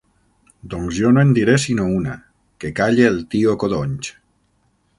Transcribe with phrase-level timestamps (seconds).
[0.73, 2.15] Doncs jo no en diré sinó una:
[2.63, 4.13] «que calle el tio Codonys!»